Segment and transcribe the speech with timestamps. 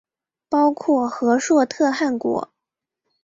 [0.49, 2.51] 包括和硕特汗国。